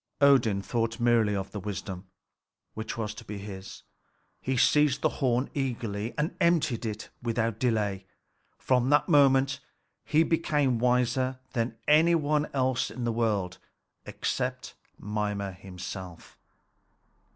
[0.19, 2.07] Odin thought merely of the wisdom
[2.73, 3.83] which was to be his.
[4.41, 8.07] He seized the horn eagerly, and emptied it without delay.
[8.57, 9.59] From that moment
[10.03, 13.59] he became wiser than any one else in the world
[14.07, 16.39] except Mimer himself.